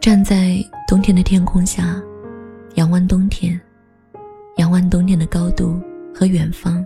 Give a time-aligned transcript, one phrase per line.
[0.00, 0.56] 站在
[0.88, 2.00] 冬天的天空下，
[2.76, 3.60] 仰望冬天，
[4.56, 5.78] 仰望冬天的高度
[6.14, 6.82] 和远方。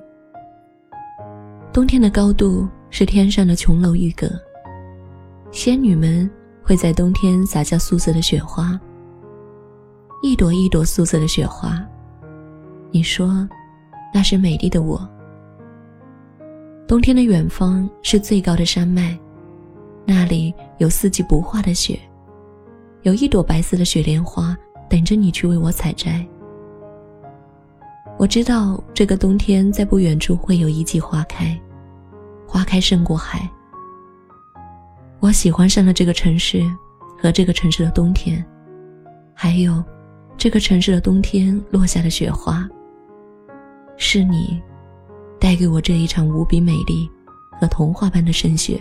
[1.73, 4.29] 冬天的高度是天上的琼楼玉阁，
[5.53, 6.29] 仙女们
[6.61, 8.77] 会在冬天撒下素色的雪花，
[10.21, 11.81] 一朵一朵素色的雪花。
[12.91, 13.49] 你说，
[14.13, 15.09] 那是美丽的我。
[16.89, 19.17] 冬天的远方是最高的山脉，
[20.05, 21.97] 那里有四季不化的雪。
[23.05, 24.57] 有一朵白色的雪莲花
[24.89, 26.27] 等着你去为我采摘。
[28.19, 31.59] 我知道这个冬天在不远处会有一季花开，
[32.47, 33.47] 花开胜过海。
[35.21, 36.63] 我喜欢上了这个城市，
[37.21, 38.43] 和这个城市的冬天，
[39.35, 39.85] 还有
[40.39, 42.67] 这个城市的冬天落下的雪花。
[43.99, 44.59] 是你，
[45.39, 47.07] 带给我这一场无比美丽
[47.61, 48.81] 和童话般的盛雪。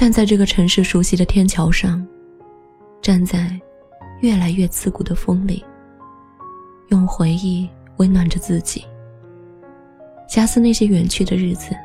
[0.00, 2.02] 站在这个城市熟悉的天桥上，
[3.02, 3.60] 站在
[4.20, 5.62] 越来越刺骨的风里，
[6.88, 8.82] 用回忆温暖着自己。
[10.26, 11.76] 夹思那些远去的日子，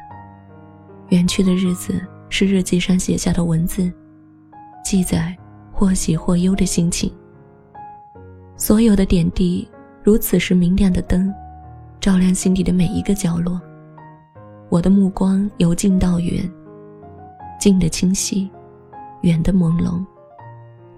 [1.10, 3.92] 远去的日子是日记上写下的文字，
[4.82, 5.36] 记载
[5.74, 7.12] 或喜或忧的心情。
[8.56, 9.68] 所有的点滴，
[10.06, 11.34] 如此时明亮的灯，
[12.00, 13.60] 照亮心底的每一个角落。
[14.70, 16.50] 我的目光由近到远。
[17.66, 18.48] 近的清晰，
[19.22, 20.06] 远的朦胧，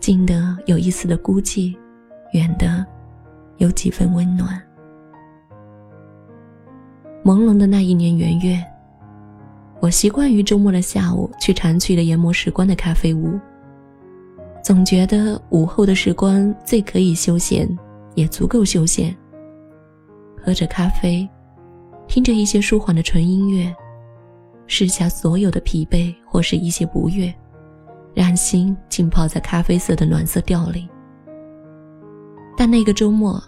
[0.02, 1.74] 近的有一丝的孤寂，
[2.34, 2.86] 远的
[3.56, 4.62] 有几分温暖。
[7.24, 8.62] 朦胧的那一年元月，
[9.80, 13.40] 我习惯于周末的下午去常去的研磨时光的咖啡屋，
[14.62, 17.66] 总觉得午后的时光最可以休闲，
[18.14, 19.16] 也足够休闲。
[20.36, 21.26] 喝着咖啡，
[22.10, 23.74] 听着一些舒缓的纯音乐。
[24.68, 27.34] 试下所有的疲惫或是一些不悦，
[28.14, 30.88] 让心浸泡在咖啡色的暖色调里。
[32.56, 33.44] 但那个周末，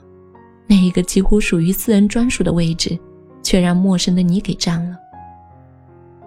[0.65, 2.97] 那一个几乎属于私人专属的位置，
[3.43, 4.97] 却让陌生的你给占了。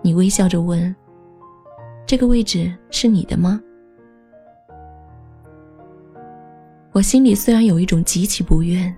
[0.03, 0.95] 你微笑着问
[2.07, 3.61] ：“这个位置是你的吗？”
[6.95, 8.95] 我心里虽然有一种极其不愿，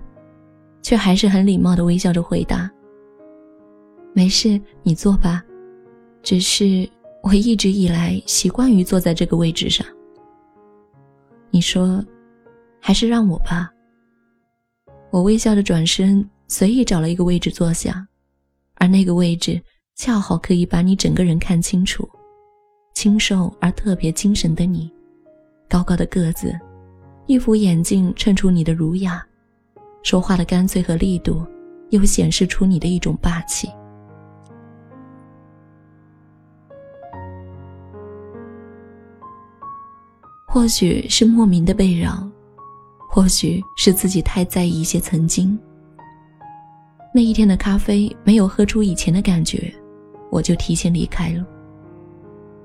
[0.83, 2.69] 却还是很礼貌的微笑着回答
[4.13, 5.43] ：“没事，你坐吧。”
[6.21, 6.87] 只是
[7.25, 9.83] 我一直以来习惯于坐在这个位置上。
[11.49, 12.05] 你说，
[12.79, 13.73] 还是让我吧。
[15.09, 18.07] 我微笑着转身，随意找了一个位置坐下，
[18.75, 19.59] 而那个位置
[19.95, 22.07] 恰好可以把你整个人看清楚，
[22.93, 24.87] 清瘦而特别精神的你，
[25.67, 26.55] 高高的个子，
[27.25, 29.25] 一副眼镜衬出你的儒雅，
[30.03, 31.43] 说话的干脆和力度，
[31.89, 33.67] 又显示出你的一种霸气。
[40.55, 42.25] 或许是莫名的被扰，
[43.09, 45.59] 或许是自己太在意一些曾经。
[47.13, 49.69] 那一天的咖啡没有喝出以前的感觉，
[50.31, 51.45] 我就提前离开了。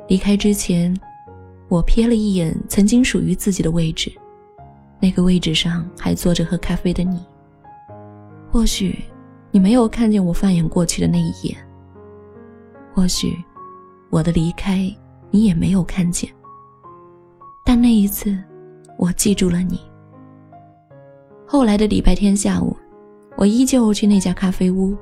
[0.07, 0.97] 离开之前，
[1.69, 4.09] 我瞥了一眼曾经属于自己的位置，
[5.01, 7.19] 那个位置上还坐着喝咖啡的你。
[8.53, 8.97] 或许
[9.51, 11.57] 你没有看见我放眼过去的那一眼，
[12.95, 13.37] 或许
[14.11, 14.89] 我的离开
[15.33, 16.31] 你也没有看见。
[17.73, 18.37] 但那一次，
[18.97, 19.81] 我记住了你。
[21.47, 22.77] 后来的礼拜天下午，
[23.37, 24.93] 我依旧去那家咖啡屋，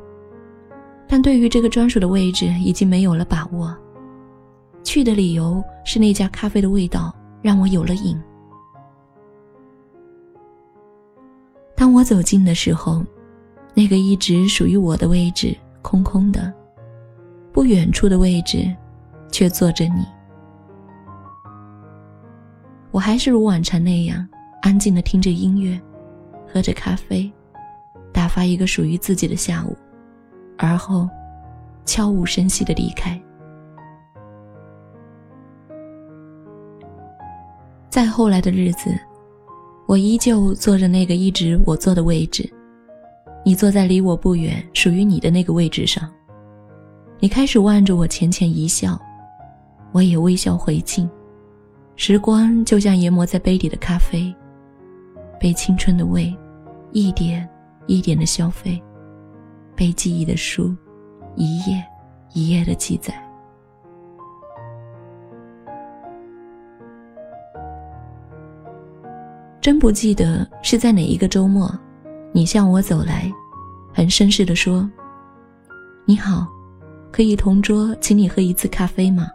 [1.07, 3.75] 但对于这个专属的位置已经没有了把握。
[4.85, 8.21] 去的理由是那家咖啡的味道让我有了瘾。
[11.75, 13.03] 当我走近的时候，
[13.73, 16.53] 那个一直属于我的位置空空的，
[17.51, 18.71] 不远处的位置，
[19.33, 20.05] 却坐着你。
[22.99, 24.29] 我还是如往常那样
[24.61, 25.81] 安静的听着音乐，
[26.53, 27.31] 喝着咖啡，
[28.13, 29.77] 打发一个属于自己的下午，
[30.57, 31.09] 而后
[31.85, 33.17] 悄无声息的离开。
[37.89, 38.91] 再后来的日子，
[39.87, 42.53] 我依旧坐着那个一直我坐的位置，
[43.45, 46.13] 你坐在离我不远、属于你的那个位置上。
[47.21, 49.01] 你开始望着我，浅浅一笑，
[49.93, 51.09] 我也微笑回敬。
[52.01, 54.33] 时光就像研磨在杯底的咖啡，
[55.41, 56.33] 被青春的味
[56.93, 57.47] 一点
[57.89, 58.81] 一点的消费，
[59.75, 60.73] 被记忆的书
[61.35, 61.85] 一页
[62.35, 63.13] 一页的记载。
[69.61, 71.69] 真不记得是在哪一个周末，
[72.31, 73.29] 你向我走来，
[73.93, 74.89] 很绅士的说
[76.07, 76.47] ：“你好，
[77.11, 79.29] 可以同桌请你喝一次咖啡吗？”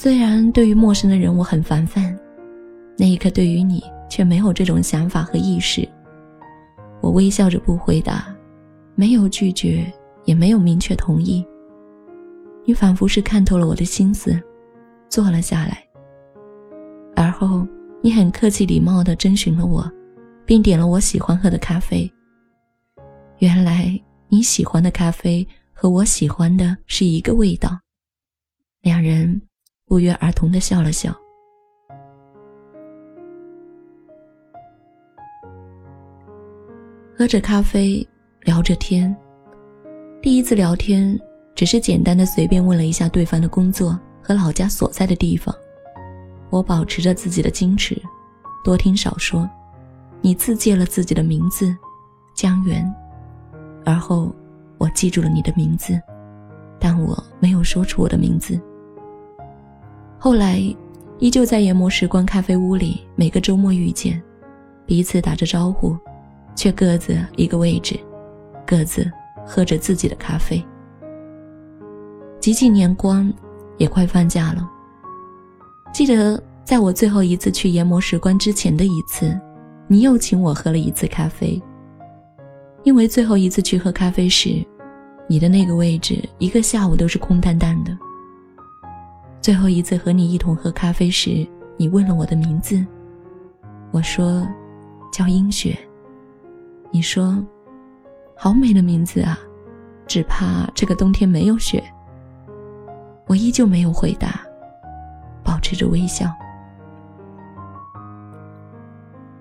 [0.00, 2.16] 虽然对于陌生的人我很烦范，
[2.96, 5.86] 那一刻对于你却没有这种想法和意识。
[7.00, 8.32] 我微笑着不回答，
[8.94, 9.92] 没有拒绝，
[10.24, 11.44] 也没有明确同意。
[12.64, 14.40] 你仿佛是看透了我的心思，
[15.08, 15.84] 坐了下来。
[17.16, 17.66] 而后，
[18.00, 19.84] 你很客气礼貌地征询了我，
[20.46, 22.08] 并点了我喜欢喝的咖啡。
[23.38, 27.80] 原来你喜欢的咖啡和我喜欢的是一个味道。
[28.82, 29.42] 两人
[29.88, 31.12] 不约而同地笑了笑。
[37.16, 38.06] 喝着咖啡，
[38.42, 39.16] 聊着天。
[40.22, 41.18] 第一次聊天，
[41.54, 45.52] 只是简单的随便问了一下对方的工作和老家所在的地方。
[46.50, 48.00] 我保持着自己的矜持，
[48.62, 49.48] 多听少说。
[50.20, 51.74] 你自介了自己的名字，
[52.34, 52.84] 江源。
[53.84, 54.34] 而后，
[54.76, 56.00] 我记住了你的名字，
[56.78, 58.60] 但我没有说出我的名字。
[60.20, 60.60] 后来，
[61.20, 64.20] 依旧在研磨时光咖啡屋里，每个周末遇见，
[64.84, 65.96] 彼此打着招呼，
[66.56, 67.98] 却各自一个位置，
[68.66, 69.08] 各自
[69.46, 70.60] 喝着自己的咖啡。
[72.40, 73.32] 几几年光，
[73.76, 74.68] 也快放假了。
[75.92, 79.38] 记得在我最后一次去研磨时光之前的一次，
[79.86, 81.62] 你又请我喝了一次咖啡。
[82.82, 84.66] 因为最后一次去喝咖啡时，
[85.28, 87.96] 你的那个位置一个下午都是空荡荡的。
[89.48, 91.48] 最后一次和你一同喝咖啡时，
[91.78, 92.84] 你问了我的名字，
[93.92, 94.46] 我说
[95.10, 95.74] 叫英雪。
[96.90, 97.42] 你说
[98.36, 99.38] 好美的名字啊，
[100.06, 101.82] 只怕这个冬天没有雪。
[103.26, 104.38] 我依旧没有回答，
[105.42, 106.30] 保持着微笑。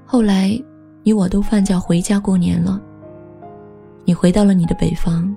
[0.06, 0.58] 后来
[1.04, 2.82] 你我都放假回家过年了。
[4.06, 5.36] 你回到了你的北方，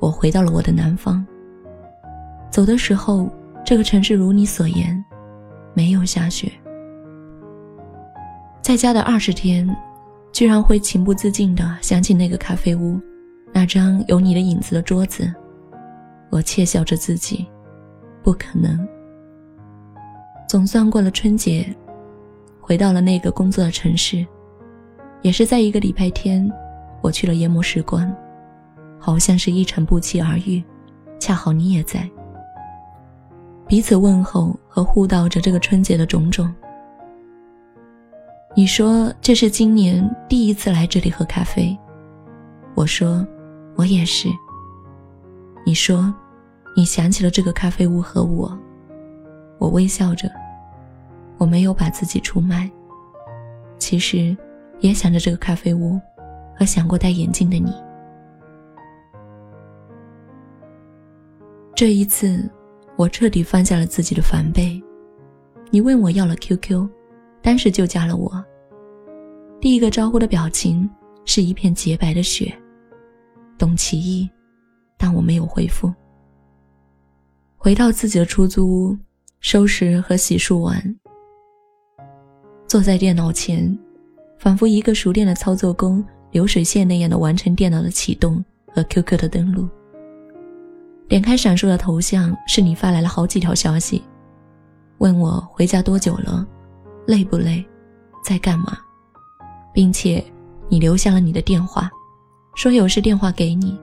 [0.00, 1.24] 我回到了我的南方。
[2.50, 3.30] 走的时候。
[3.64, 5.02] 这个城市如你所言，
[5.72, 6.52] 没有下雪。
[8.60, 9.66] 在家的二十天，
[10.32, 13.00] 居然会情不自禁地想起那个咖啡屋，
[13.54, 15.32] 那张有你的影子的桌子。
[16.30, 17.46] 我窃笑着自己，
[18.22, 18.86] 不可能。
[20.46, 21.66] 总算过了春节，
[22.60, 24.26] 回到了那个工作的城市，
[25.22, 26.50] 也是在一个礼拜天，
[27.00, 28.14] 我去了研磨时光，
[28.98, 30.62] 好像是一场不期而遇，
[31.18, 32.06] 恰好你也在。
[33.66, 36.52] 彼此问候和互道着这个春节的种种。
[38.54, 41.76] 你说这是今年第一次来这里喝咖啡，
[42.74, 43.26] 我说
[43.74, 44.28] 我也是。
[45.66, 46.14] 你说
[46.76, 48.56] 你想起了这个咖啡屋和我，
[49.58, 50.30] 我微笑着，
[51.38, 52.70] 我没有把自己出卖，
[53.78, 54.36] 其实
[54.80, 55.98] 也想着这个咖啡屋
[56.54, 57.72] 和想过戴眼镜的你。
[61.74, 62.48] 这一次。
[62.96, 64.80] 我彻底放下了自己的防备，
[65.70, 66.88] 你问我要了 QQ，
[67.42, 68.44] 当时就加了我。
[69.60, 70.88] 第一个招呼的表情
[71.24, 72.54] 是一片洁白的雪，
[73.58, 74.30] 懂其意，
[74.96, 75.92] 但我没有回复。
[77.56, 78.96] 回到自己的出租屋，
[79.40, 80.96] 收拾和洗漱完，
[82.68, 83.76] 坐在电脑前，
[84.38, 89.68] 仿佛一个熟练的操作工，流水线那样的完成电脑的启动和 QQ 的登录。
[91.06, 94.02] 点开闪烁的头像，是你发来了好几条消息，
[94.98, 96.46] 问我回家多久了，
[97.06, 97.64] 累不累，
[98.24, 98.78] 在干嘛，
[99.72, 100.24] 并且
[100.68, 101.90] 你留下了你的电话，
[102.54, 103.78] 说有事电话给你。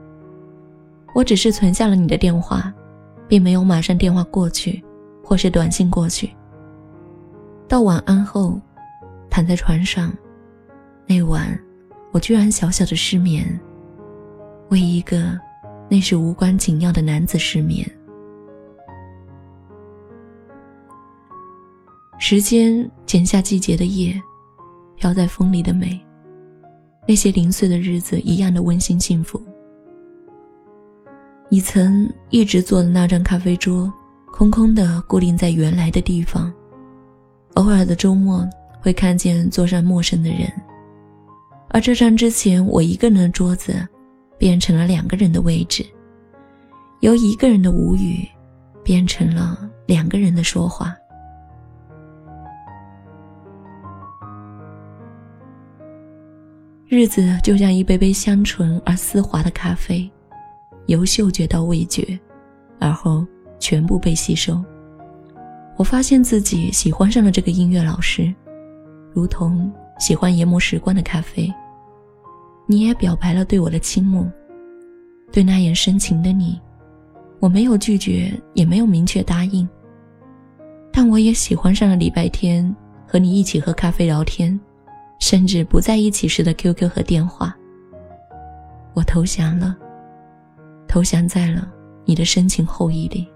[1.14, 2.72] 我只是存下了你的电话，
[3.28, 4.82] 并没有马上电话过去，
[5.22, 6.28] 或是短信过去。
[7.68, 8.60] 到晚安后，
[9.30, 10.12] 躺在床上，
[11.06, 11.56] 那晚
[12.10, 13.58] 我居然小小的失眠，
[14.70, 15.38] 为一个。
[15.92, 17.86] 那是无关紧要的男子失眠。
[22.18, 24.18] 时间剪下季节的叶，
[24.96, 26.00] 飘在风里的美，
[27.06, 29.38] 那些零碎的日子一样的温馨幸福。
[31.50, 33.92] 你曾一直坐的那张咖啡桌，
[34.32, 36.50] 空空的固定在原来的地方，
[37.56, 38.48] 偶尔的周末
[38.80, 40.50] 会看见桌上陌生的人，
[41.68, 43.86] 而这张之前我一个人的桌子。
[44.42, 45.86] 变成了两个人的位置，
[46.98, 48.26] 由一个人的无语，
[48.82, 50.96] 变成了两个人的说话。
[56.88, 60.10] 日子就像一杯杯香醇而丝滑的咖啡，
[60.86, 62.18] 由嗅觉到味觉，
[62.80, 63.24] 而后
[63.60, 64.60] 全部被吸收。
[65.76, 68.34] 我发现自己喜欢上了这个音乐老师，
[69.12, 71.48] 如同喜欢研磨时光的咖啡。
[72.72, 74.26] 你也表白了对我的倾慕，
[75.30, 76.58] 对那眼深情的你，
[77.38, 79.68] 我没有拒绝，也没有明确答应，
[80.90, 82.74] 但我也喜欢上了礼拜天
[83.06, 84.58] 和你一起喝咖啡聊天，
[85.20, 87.54] 甚至不在一起时的 QQ 和电话。
[88.94, 89.76] 我投降了，
[90.88, 91.70] 投降在了
[92.06, 93.28] 你的深情厚谊里。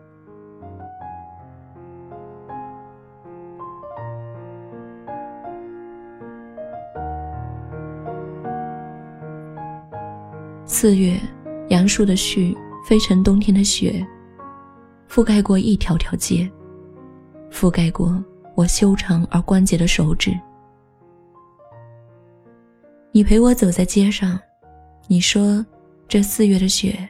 [10.78, 11.18] 四月，
[11.70, 12.54] 杨树的絮
[12.86, 14.06] 飞成冬天的雪，
[15.08, 16.46] 覆盖过一条条街，
[17.50, 18.22] 覆盖过
[18.54, 20.38] 我修长而关节的手指。
[23.10, 24.38] 你陪我走在街上，
[25.08, 25.64] 你说，
[26.06, 27.08] 这四月的雪，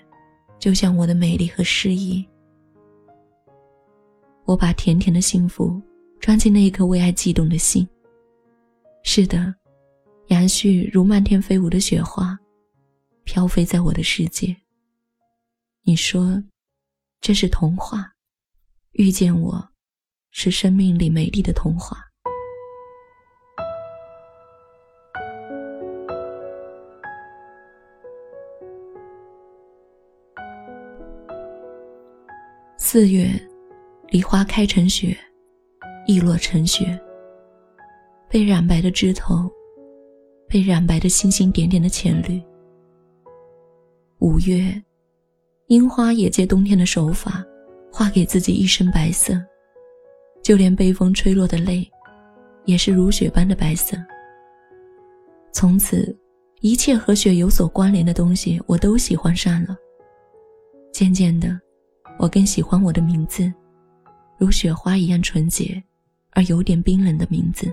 [0.61, 2.25] 就像我的美丽和诗意。
[4.45, 5.83] 我把甜甜的幸福
[6.21, 7.85] 装进那一颗为爱悸动的心。
[9.03, 9.53] 是的，
[10.29, 12.39] 杨絮如漫天飞舞的雪花。
[13.37, 14.57] 飘飞在我的世界。
[15.83, 16.43] 你说，
[17.21, 18.15] 这是童话，
[18.93, 19.69] 遇见我，
[20.31, 21.99] 是生命里美丽的童话。
[32.79, 33.29] 四月，
[34.09, 35.15] 梨花开成雪，
[36.07, 36.99] 易落成雪。
[38.31, 39.47] 被染白的枝头，
[40.49, 42.43] 被染白的星星点点的浅绿。
[44.27, 44.83] 五月，
[45.69, 47.45] 樱花也借冬天的手法，
[47.93, 49.41] 画给自己一身白色。
[50.43, 51.89] 就连被风吹落的泪，
[52.65, 53.97] 也是如雪般的白色。
[55.53, 56.13] 从此，
[56.61, 59.77] 一切和雪有所关联的东西，我都喜欢上了。
[60.93, 61.57] 渐渐的，
[62.19, 63.53] 我更喜欢我的名字，
[64.39, 65.81] 如雪花一样纯洁，
[66.33, 67.73] 而有点冰冷的名字。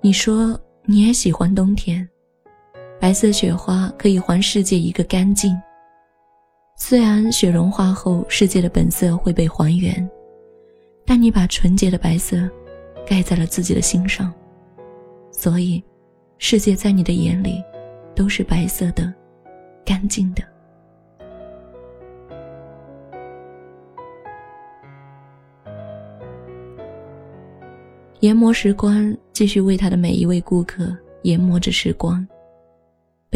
[0.00, 2.08] 你说你也喜欢冬天。
[2.98, 5.56] 白色雪花可以还世界一个干净。
[6.76, 10.08] 虽然雪融化后，世界的本色会被还原，
[11.06, 12.36] 但你把纯洁的白色
[13.06, 14.32] 盖在了自己的心上，
[15.30, 15.82] 所以，
[16.38, 17.62] 世界在你的眼里
[18.14, 19.12] 都是白色的，
[19.84, 20.42] 干净的。
[28.20, 32.26] 研磨时光继续为他的每一位顾客研磨着时光。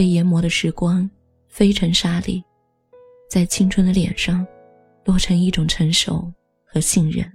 [0.00, 1.06] 被研磨的时光，
[1.50, 2.42] 飞成沙粒，
[3.28, 4.46] 在青春的脸上，
[5.04, 6.32] 落成一种成熟
[6.64, 7.30] 和信任。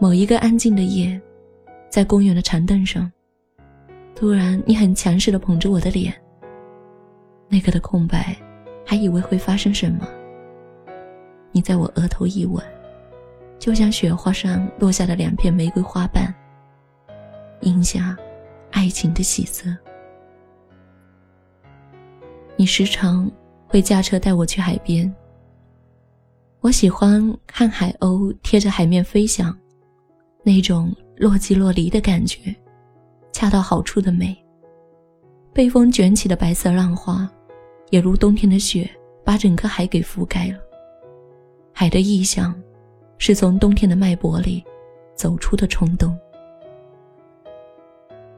[0.00, 1.22] 某一个安静的夜，
[1.88, 3.08] 在公园的长凳上，
[4.16, 6.12] 突然，你很强势的捧着我的脸。
[7.48, 8.36] 那个的空白，
[8.84, 10.08] 还以为会发生什么。
[11.52, 12.60] 你在我额头一吻，
[13.56, 16.34] 就像雪花上落下的两片玫瑰花瓣。
[17.60, 18.16] 印下
[18.70, 19.64] 爱情的喜色。
[22.56, 23.30] 你时常
[23.66, 25.12] 会驾车带我去海边。
[26.60, 29.54] 我喜欢看海鸥贴着海面飞翔，
[30.42, 32.54] 那种若即若离的感觉，
[33.32, 34.36] 恰到好处的美。
[35.52, 37.30] 被风卷起的白色浪花，
[37.90, 38.90] 也如冬天的雪，
[39.24, 40.58] 把整个海给覆盖了。
[41.72, 42.54] 海的意象，
[43.18, 44.64] 是从冬天的脉搏里
[45.14, 46.16] 走出的冲动。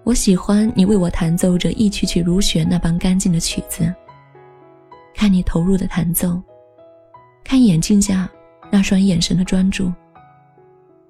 [0.06, 3.92] 我喜欢你为我弹奏着一曲曲如雪那般干净的曲子。
[5.12, 6.40] 看你投入的弹奏，
[7.42, 8.30] 看眼镜下
[8.70, 9.92] 那双眼神的专注，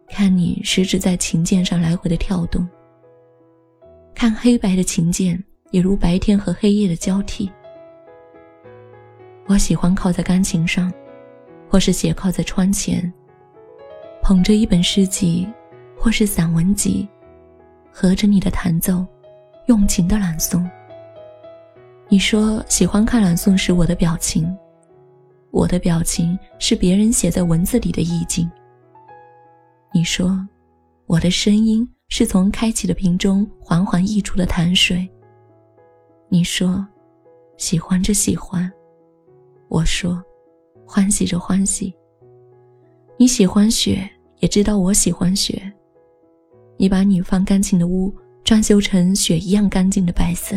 [0.09, 2.67] 看你食指在琴键上来回的跳动。
[4.15, 7.53] 看黑白的琴键也如白天和黑夜的交替。
[9.45, 10.91] 我喜欢靠在钢琴上，
[11.69, 13.13] 或是斜靠在窗前，
[14.23, 15.47] 捧着一本诗集，
[15.99, 17.07] 或是散文集。
[17.99, 19.03] 合着你的弹奏，
[19.69, 20.63] 用情的朗诵。
[22.11, 24.55] 你说喜欢看朗诵时我的表情，
[25.51, 28.51] 我的表情是别人写在文字里的意境。
[29.95, 30.47] 你说，
[31.07, 35.09] 我的声音是从开启的瓶中缓缓溢出的潭水。
[36.29, 36.87] 你说，
[37.57, 38.71] 喜欢着喜欢，
[39.69, 40.23] 我说，
[40.87, 41.97] 欢喜着欢喜。
[43.17, 44.07] 你喜欢雪，
[44.41, 45.73] 也知道我喜欢雪。
[46.77, 48.15] 你把女方干净的屋
[48.45, 50.57] 装修成雪一样干净的白色。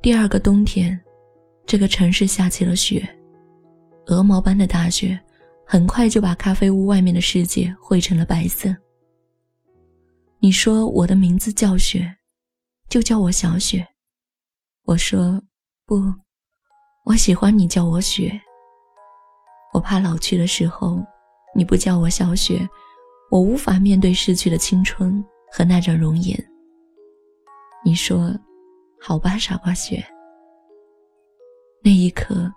[0.00, 0.98] 第二个冬天，
[1.66, 3.06] 这个城市下起了雪，
[4.06, 5.18] 鹅毛般的大雪，
[5.66, 8.74] 很快就把咖啡屋外面的世界绘成了白色。
[10.38, 12.16] 你说我的名字叫雪，
[12.88, 13.84] 就叫我小雪。
[14.84, 15.42] 我说
[15.84, 16.00] 不，
[17.04, 18.40] 我喜欢你叫我雪。
[19.76, 21.04] 我怕老去的时候，
[21.54, 22.66] 你不叫我小雪，
[23.30, 26.34] 我无法面对逝去的青春和那张容颜。
[27.84, 28.34] 你说
[28.98, 30.02] ：“好吧，傻瓜雪。”
[31.84, 32.50] 那一刻，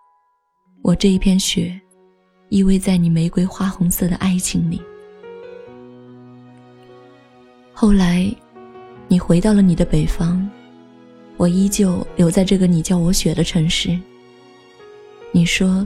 [0.82, 1.78] 我这一片雪，
[2.48, 4.82] 依偎在你玫瑰花红色的爱情里。
[7.74, 8.34] 后来，
[9.10, 10.50] 你回到了你的北方，
[11.36, 14.00] 我依旧留在这个你叫我雪的城市。
[15.34, 15.86] 你说，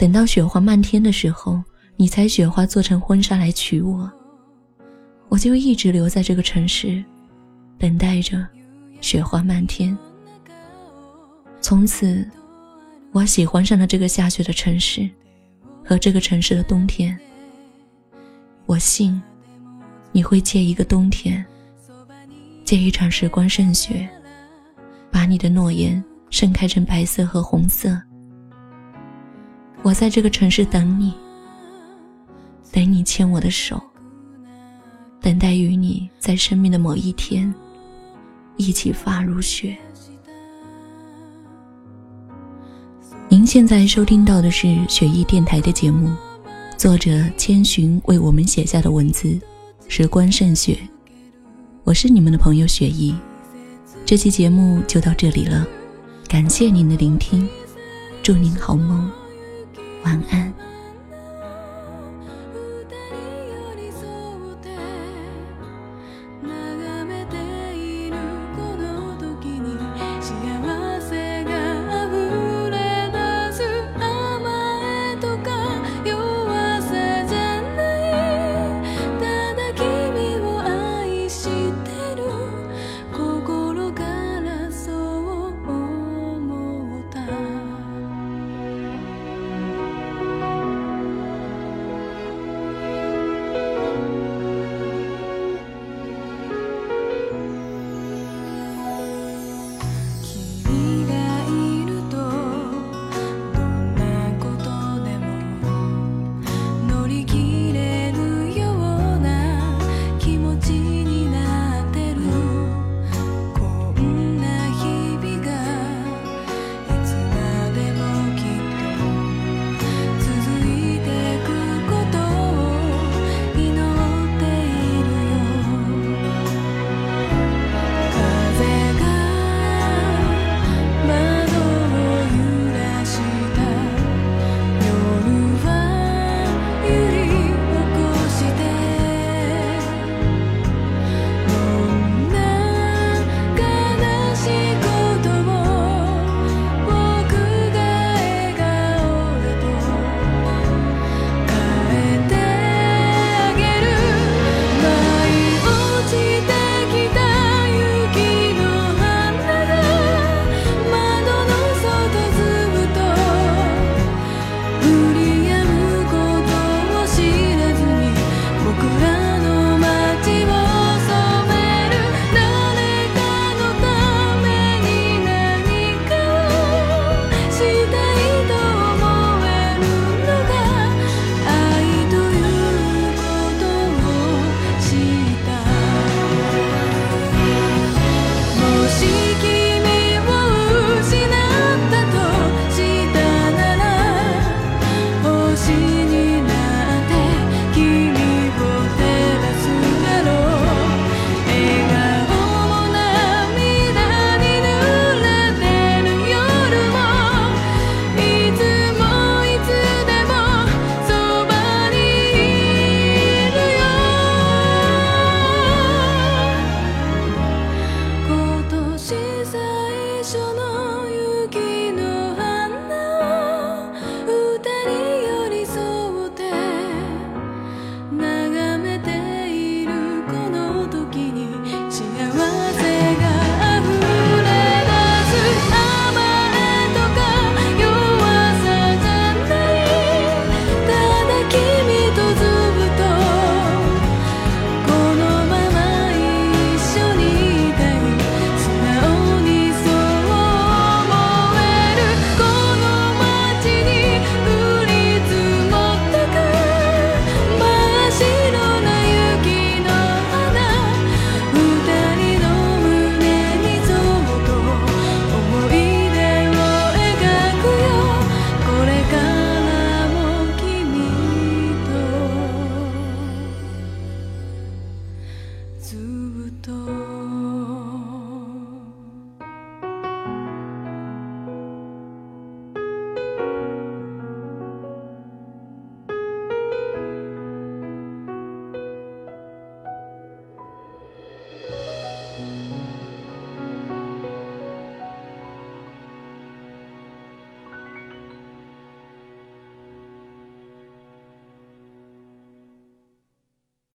[0.00, 1.62] 等到雪花漫天的时候，
[1.96, 4.10] 你采雪花做成婚纱来娶我。
[5.28, 7.04] 我就一直留在这个城市，
[7.76, 8.48] 等待着
[9.02, 9.94] 雪花漫天。
[11.60, 12.26] 从此，
[13.12, 15.06] 我喜欢上了这个下雪的城市，
[15.84, 17.14] 和这个城市的冬天。
[18.64, 19.20] 我信，
[20.12, 21.44] 你会借一个冬天，
[22.64, 24.08] 借一场时光盛雪，
[25.10, 28.00] 把你的诺言盛开成白色和红色。
[29.82, 31.14] 我在这个城市等你，
[32.70, 33.80] 等你牵我的手。
[35.22, 37.52] 等待与你在生命的某一天，
[38.56, 39.76] 一起发如雪。
[43.28, 46.10] 您现在收听到的是雪艺电台的节目，
[46.76, 49.28] 作者千寻为我们写下的文字
[49.88, 50.72] 《时光胜雪》，
[51.84, 53.14] 我是你们的朋友雪艺。
[54.04, 55.66] 这期节目就到这里了，
[56.28, 57.46] 感谢您的聆听，
[58.22, 59.08] 祝您好梦，
[60.04, 60.69] 晚安。